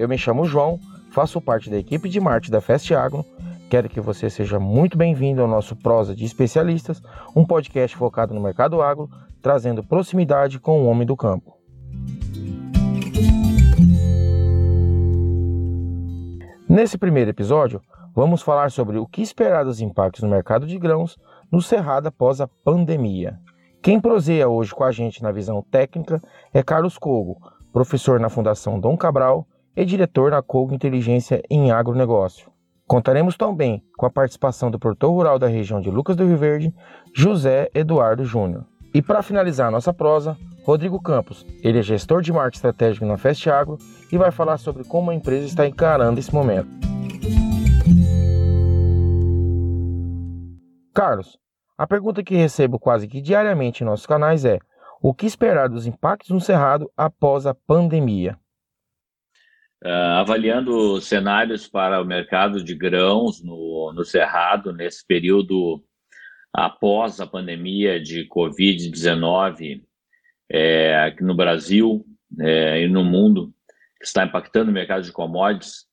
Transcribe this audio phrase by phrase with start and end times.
[0.00, 0.80] eu me chamo João,
[1.10, 3.22] faço parte da equipe de marketing da Fast Agro.
[3.68, 7.02] Quero que você seja muito bem-vindo ao nosso Prosa de Especialistas,
[7.36, 9.10] um podcast focado no mercado agro,
[9.42, 11.54] trazendo proximidade com o homem do campo.
[16.66, 17.82] Nesse primeiro episódio,
[18.14, 21.18] vamos falar sobre o que esperar dos impactos no mercado de grãos
[21.52, 23.38] no Cerrado após a pandemia.
[23.82, 26.22] Quem proseia hoje com a gente na visão técnica
[26.54, 27.36] é Carlos Cogo,
[27.70, 29.46] professor na Fundação Dom Cabral
[29.76, 32.50] e diretor na Cogo Inteligência em Agronegócio.
[32.86, 36.74] Contaremos também com a participação do produtor rural da região de Lucas do Rio Verde,
[37.14, 38.64] José Eduardo Júnior.
[38.92, 41.46] E para finalizar nossa prosa, Rodrigo Campos.
[41.62, 43.78] Ele é gestor de marketing estratégico na Fast Agro
[44.10, 46.68] e vai falar sobre como a empresa está encarando esse momento.
[50.92, 51.38] Carlos,
[51.78, 54.58] a pergunta que recebo quase que diariamente em nossos canais é:
[55.00, 58.36] o que esperar dos impactos no Cerrado após a pandemia?
[59.82, 65.82] Uh, avaliando cenários para o mercado de grãos no, no Cerrado, nesse período
[66.52, 69.82] após a pandemia de Covid-19
[70.50, 72.04] é, aqui no Brasil
[72.40, 73.54] é, e no mundo,
[73.98, 75.86] que está impactando o mercado de commodities,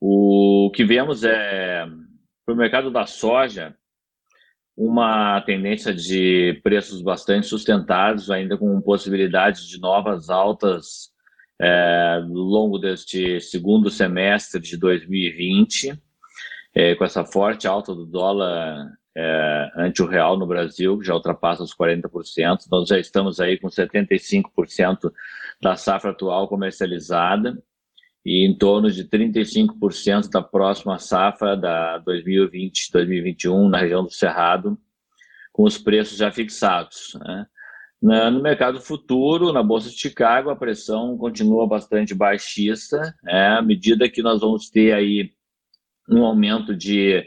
[0.00, 1.86] o que vemos é,
[2.44, 3.74] para o mercado da soja,
[4.76, 11.11] uma tendência de preços bastante sustentados, ainda com possibilidade de novas altas
[11.62, 15.96] é, longo deste segundo semestre de 2020,
[16.74, 21.14] é, com essa forte alta do dólar é, ante o real no Brasil, que já
[21.14, 22.66] ultrapassa os 40%.
[22.68, 25.12] Nós já estamos aí com 75%
[25.60, 27.56] da safra atual comercializada
[28.26, 34.76] e em torno de 35% da próxima safra da 2020-2021 na região do Cerrado,
[35.52, 37.16] com os preços já fixados.
[37.20, 37.46] Né?
[38.02, 43.58] No mercado futuro, na Bolsa de Chicago, a pressão continua bastante baixista, né?
[43.58, 45.30] à medida que nós vamos ter aí
[46.10, 47.24] um aumento de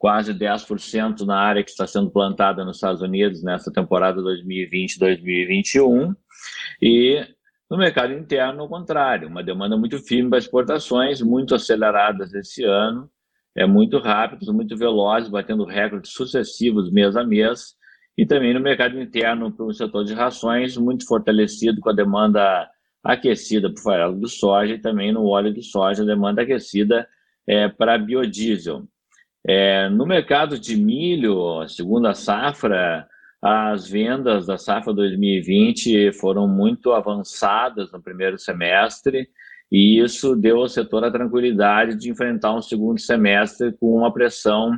[0.00, 6.16] quase 10% na área que está sendo plantada nos Estados Unidos nessa temporada 2020-2021,
[6.82, 7.24] e
[7.70, 13.08] no mercado interno, ao contrário, uma demanda muito firme para exportações, muito aceleradas esse ano,
[13.54, 17.76] é muito rápidos, muito velozes, batendo recordes sucessivos mês a mês,
[18.16, 22.68] e também no mercado interno para o setor de rações, muito fortalecido com a demanda
[23.04, 27.06] aquecida para o farelo do soja e também no óleo de soja, demanda aquecida
[27.46, 28.84] é, para biodiesel.
[29.46, 33.06] É, no mercado de milho, segundo a safra,
[33.40, 39.28] as vendas da safra 2020 foram muito avançadas no primeiro semestre
[39.70, 44.76] e isso deu ao setor a tranquilidade de enfrentar um segundo semestre com uma pressão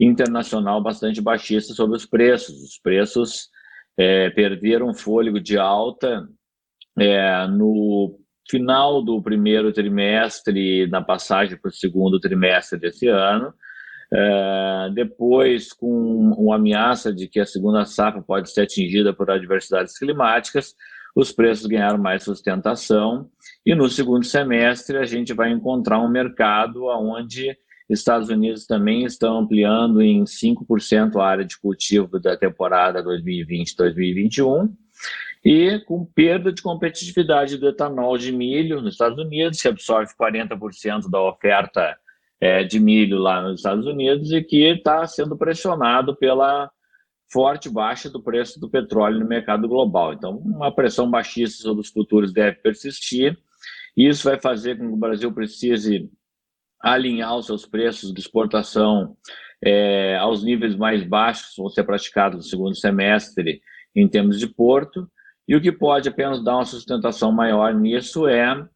[0.00, 2.62] internacional bastante baixista sobre os preços.
[2.62, 3.48] Os preços
[3.96, 6.26] é, perderam fôlego de alta
[6.98, 8.18] é, no
[8.50, 13.54] final do primeiro trimestre, na passagem para o segundo trimestre desse ano,
[14.12, 15.88] é, depois, com
[16.36, 20.74] uma ameaça de que a segunda safra pode ser atingida por adversidades climáticas,
[21.16, 23.30] os preços ganharam mais sustentação.
[23.64, 27.56] E no segundo semestre, a gente vai encontrar um mercado onde
[27.98, 34.70] Estados Unidos também estão ampliando em 5% a área de cultivo da temporada 2020-2021
[35.44, 41.10] e com perda de competitividade do etanol de milho nos Estados Unidos, que absorve 40%
[41.10, 41.96] da oferta
[42.40, 46.70] é, de milho lá nos Estados Unidos e que está sendo pressionado pela
[47.32, 50.12] forte baixa do preço do petróleo no mercado global.
[50.12, 53.36] Então, uma pressão baixista sobre os futuros deve persistir.
[53.96, 56.10] Isso vai fazer com que o Brasil precise
[56.82, 59.16] alinhar os seus preços de exportação
[59.64, 63.60] é, aos níveis mais baixos vão ser praticados no segundo semestre
[63.94, 65.08] em termos de porto.
[65.46, 68.66] E o que pode apenas dar uma sustentação maior nisso é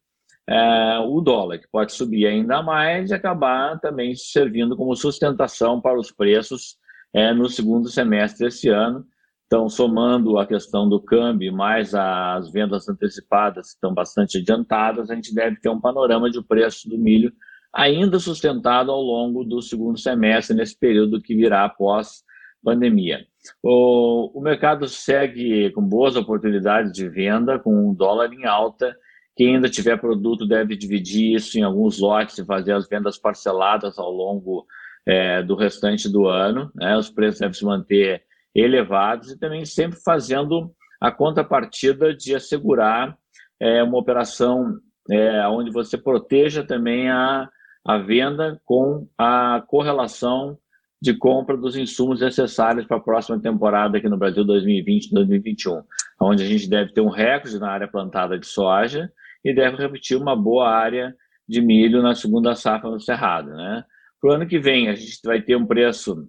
[0.49, 5.99] é, o dólar, que pode subir ainda mais e acabar também servindo como sustentação para
[5.99, 6.77] os preços
[7.13, 9.05] é, no segundo semestre desse ano.
[9.45, 15.15] Então, somando a questão do câmbio mais as vendas antecipadas que estão bastante adiantadas, a
[15.15, 17.31] gente deve ter um panorama de preço do milho
[17.73, 22.23] ainda sustentado ao longo do segundo semestre, nesse período que virá após
[22.63, 23.25] pandemia.
[23.63, 28.95] O, o mercado segue com boas oportunidades de venda, com o dólar em alta
[29.37, 33.99] quem ainda tiver produto deve dividir isso em alguns lotes e fazer as vendas parceladas
[33.99, 34.65] ao longo
[35.05, 36.71] é, do restante do ano.
[36.73, 36.97] Né?
[36.97, 38.23] Os preços devem se manter
[38.55, 43.15] elevados e também sempre fazendo a contrapartida de assegurar
[43.59, 44.79] é, uma operação
[45.11, 47.47] é, onde você proteja também a,
[47.87, 50.57] a venda com a correlação
[51.01, 55.83] de compra dos insumos necessários para a próxima temporada aqui no Brasil 2020-2021,
[56.19, 59.09] onde a gente deve ter um recorde na área plantada de soja
[59.45, 61.15] e deve repetir uma boa área
[61.47, 63.51] de milho na segunda safra no Cerrado.
[63.51, 63.85] Né?
[64.19, 66.27] Para o ano que vem, a gente vai ter um preço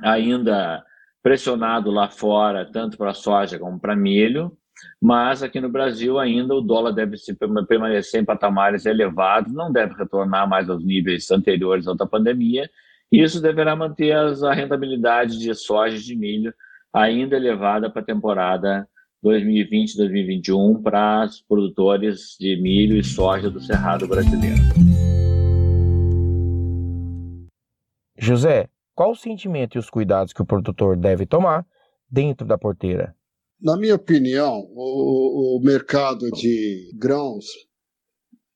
[0.00, 0.82] ainda
[1.22, 4.56] pressionado lá fora, tanto para soja como para milho,
[5.00, 7.16] mas aqui no Brasil ainda o dólar deve
[7.68, 12.68] permanecer em patamares elevados, não deve retornar mais aos níveis anteriores à pandemia,
[13.10, 16.52] e isso deverá manter a rentabilidade de soja e de milho
[16.92, 18.88] ainda elevada para a temporada
[19.24, 24.58] 2020-2021 para os produtores de milho e soja do Cerrado brasileiro.
[28.16, 31.64] José, qual o sentimento e os cuidados que o produtor deve tomar
[32.10, 33.14] dentro da porteira?
[33.60, 37.44] Na minha opinião, o, o mercado de grãos,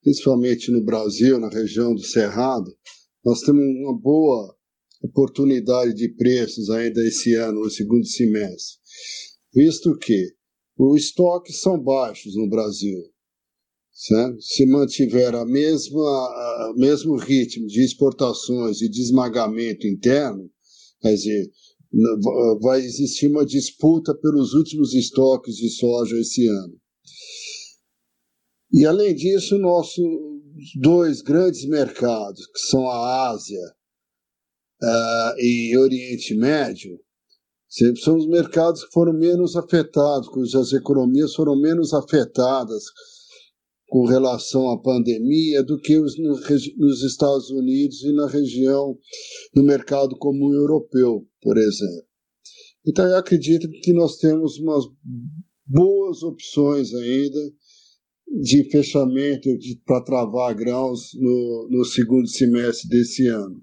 [0.01, 2.73] principalmente no Brasil, na região do Cerrado,
[3.25, 4.57] nós temos uma boa
[5.03, 8.79] oportunidade de preços ainda esse ano, no segundo semestre,
[9.53, 10.35] visto que
[10.79, 12.99] os estoques são baixos no Brasil.
[13.93, 14.41] Certo?
[14.41, 20.49] Se mantiver a mesma mesmo ritmo de exportações e de esmagamento interno,
[21.01, 21.51] quer dizer,
[22.61, 26.81] vai existir uma disputa pelos últimos estoques de soja esse ano.
[28.73, 30.03] E além disso, nossos
[30.81, 33.61] dois grandes mercados, que são a Ásia
[34.83, 36.99] uh, e Oriente Médio,
[38.03, 42.85] são os mercados que foram menos afetados, cujas economias foram menos afetadas
[43.89, 48.97] com relação à pandemia do que os, nos Estados Unidos e na região,
[49.55, 52.07] no mercado comum europeu, por exemplo.
[52.87, 54.85] Então, eu acredito que nós temos umas
[55.67, 57.41] boas opções ainda
[58.41, 59.49] de fechamento
[59.85, 63.63] para travar grãos no, no segundo semestre desse ano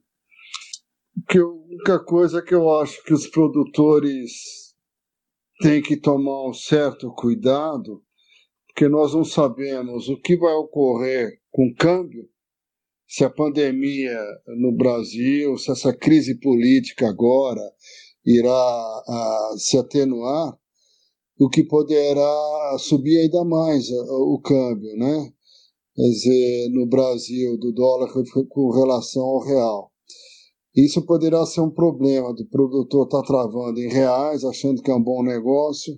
[1.27, 4.73] que a única coisa que eu acho que os produtores
[5.61, 8.03] têm que tomar um certo cuidado,
[8.67, 12.29] porque nós não sabemos o que vai ocorrer com o câmbio,
[13.09, 14.19] se a pandemia
[14.59, 17.61] no Brasil, se essa crise política agora
[18.23, 20.55] irá a, se atenuar,
[21.39, 25.33] o que poderá subir ainda mais o câmbio, né?
[25.95, 28.13] Quer dizer, no Brasil, do dólar
[28.47, 29.91] com relação ao real.
[30.75, 34.95] Isso poderá ser um problema do produtor estar tá travando em reais, achando que é
[34.95, 35.97] um bom negócio,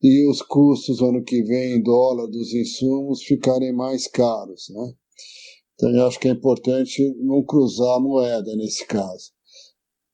[0.00, 4.68] e os custos ano que vem em dólar dos insumos ficarem mais caros.
[4.70, 4.94] Né?
[5.78, 9.30] Então, eu acho que é importante não cruzar a moeda nesse caso.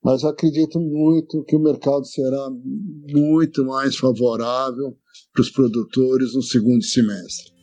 [0.05, 2.51] Mas acredito muito que o mercado será
[3.11, 4.95] muito mais favorável
[5.33, 7.55] para os produtores no segundo semestre.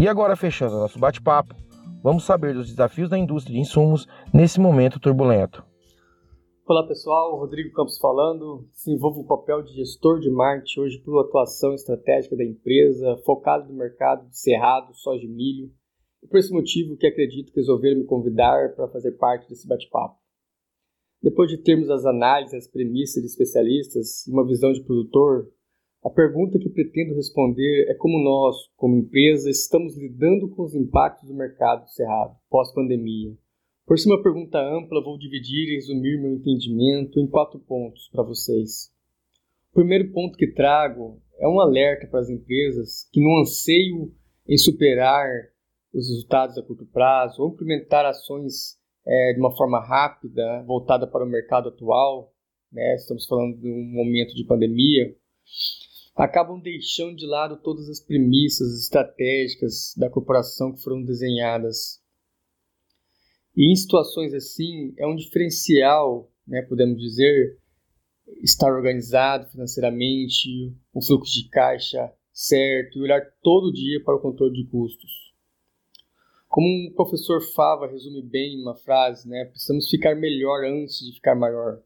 [0.00, 1.54] E agora, fechando nosso bate-papo,
[2.02, 5.64] vamos saber dos desafios da indústria de insumos nesse momento turbulento.
[6.68, 8.68] Olá pessoal, Rodrigo Campos falando.
[8.74, 13.78] Desenvolvo o papel de gestor de marketing hoje por atuação estratégica da empresa, focado no
[13.78, 15.70] mercado de cerrado, soja e milho.
[16.24, 20.18] E por esse motivo que acredito que resolveram me convidar para fazer parte desse bate-papo.
[21.22, 25.48] Depois de termos as análises, as premissas de especialistas e uma visão de produtor,
[26.02, 31.28] a pergunta que pretendo responder é como nós, como empresa, estamos lidando com os impactos
[31.28, 33.36] do mercado cerrado pós-pandemia.
[33.86, 38.24] Por ser uma pergunta ampla, vou dividir e resumir meu entendimento em quatro pontos para
[38.24, 38.90] vocês.
[39.70, 44.12] O primeiro ponto que trago é um alerta para as empresas que, no anseio
[44.48, 45.28] em superar
[45.94, 48.76] os resultados a curto prazo ou implementar ações
[49.06, 52.34] é, de uma forma rápida, voltada para o mercado atual,
[52.72, 55.14] né, estamos falando de um momento de pandemia,
[56.16, 62.04] acabam deixando de lado todas as premissas estratégicas da corporação que foram desenhadas.
[63.56, 67.58] E em situações assim, é um diferencial, né, podemos dizer,
[68.42, 74.52] estar organizado financeiramente, um fluxo de caixa certo e olhar todo dia para o controle
[74.52, 75.10] de custos.
[76.48, 81.14] Como o professor Fava resume bem em uma frase, né, precisamos ficar melhor antes de
[81.14, 81.82] ficar maior.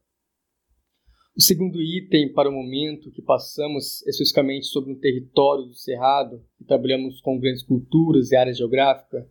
[1.37, 6.65] O segundo item para o momento que passamos especificamente sobre um território do Cerrado, que
[6.65, 9.25] trabalhamos com grandes culturas e áreas geográficas,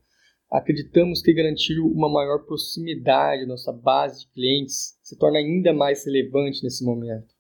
[0.52, 6.06] acreditamos que garantir uma maior proximidade à nossa base de clientes se torna ainda mais
[6.06, 7.34] relevante nesse momento.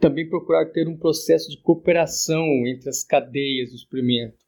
[0.00, 4.38] Também procurar ter um processo de cooperação entre as cadeias do suprimento,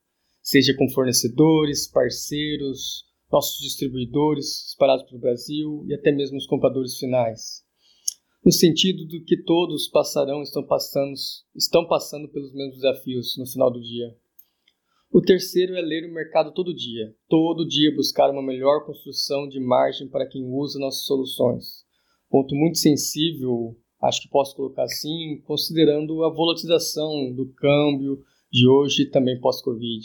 [0.43, 7.65] seja com fornecedores, parceiros, nossos distribuidores espalhados pelo Brasil e até mesmo os compradores finais
[8.45, 11.15] no sentido do que todos passarão estão passando
[11.55, 14.15] estão passando pelos mesmos desafios no final do dia.
[15.15, 19.61] O terceiro é ler o mercado todo dia, todo dia buscar uma melhor construção de
[19.61, 21.85] margem para quem usa nossas soluções,
[22.29, 29.07] Ponto muito sensível, acho que posso colocar assim, considerando a volatilização do câmbio de hoje
[29.07, 30.05] também pós-Covid.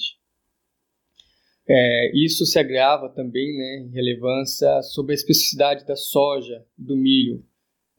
[1.68, 6.96] É, isso se agrava também né, em relevância sobre a especificidade da soja e do
[6.96, 7.44] milho,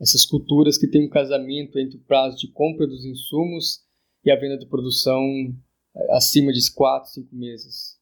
[0.01, 3.81] essas culturas que têm um casamento entre o prazo de compra dos insumos
[4.25, 5.21] e a venda de produção
[6.11, 7.99] acima de 4, 5 meses.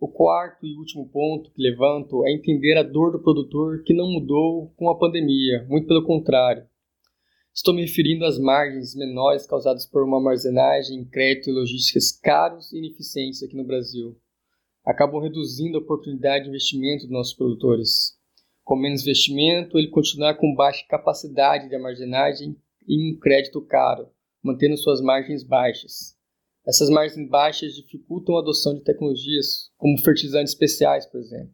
[0.00, 4.08] O quarto e último ponto que levanto é entender a dor do produtor que não
[4.08, 6.64] mudou com a pandemia, muito pelo contrário.
[7.52, 12.78] Estou me referindo às margens menores causadas por uma armazenagem, crédito e logísticas caros e
[12.78, 14.16] ineficientes aqui no Brasil.
[14.84, 18.16] Acabam reduzindo a oportunidade de investimento dos nossos produtores.
[18.62, 24.08] Com menos investimento, ele continuar com baixa capacidade de armazenagem e um crédito caro,
[24.40, 26.17] mantendo suas margens baixas.
[26.68, 31.50] Essas margens baixas dificultam a adoção de tecnologias, como fertilizantes especiais, por exemplo.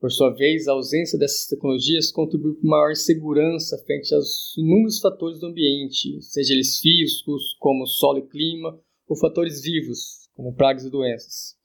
[0.00, 5.38] Por sua vez, a ausência dessas tecnologias contribui para maior segurança frente aos inúmeros fatores
[5.38, 10.90] do ambiente, seja eles físicos, como solo e clima, ou fatores vivos, como pragas e
[10.90, 11.56] doenças.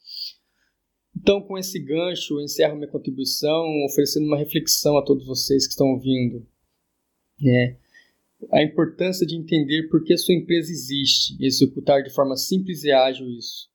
[1.15, 5.71] Então, com esse gancho, eu encerro minha contribuição, oferecendo uma reflexão a todos vocês que
[5.71, 6.45] estão ouvindo.
[7.43, 7.77] É,
[8.51, 12.91] a importância de entender por que sua empresa existe e executar de forma simples e
[12.91, 13.69] ágil isso.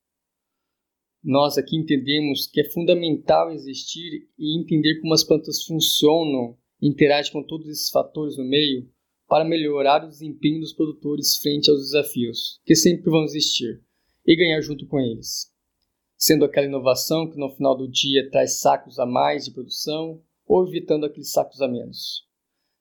[1.23, 7.31] Nós aqui entendemos que é fundamental existir e entender como as plantas funcionam e interagem
[7.31, 8.89] com todos esses fatores no meio
[9.27, 13.83] para melhorar o desempenho dos produtores frente aos desafios, que sempre vão existir,
[14.25, 15.53] e ganhar junto com eles.
[16.17, 20.67] Sendo aquela inovação que no final do dia traz sacos a mais de produção ou
[20.67, 22.28] evitando aqueles sacos a menos.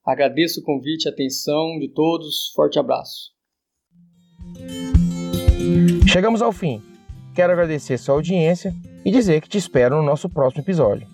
[0.09, 2.51] Agradeço o convite e atenção de todos.
[2.57, 3.31] Forte abraço.
[6.11, 6.81] Chegamos ao fim.
[7.35, 8.75] Quero agradecer sua audiência
[9.05, 11.07] e dizer que te espero no nosso próximo episódio.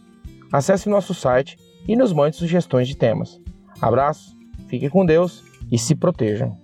[0.53, 1.57] Acesse nosso site
[1.89, 3.41] e nos mande sugestões de temas.
[3.83, 4.37] Abraço,
[4.69, 6.57] fique com Deus e se protejam.